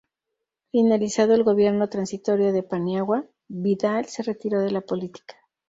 [0.71, 5.35] Finalizado el gobierno transitorio de Paniagua, Vidal se retiró de la política.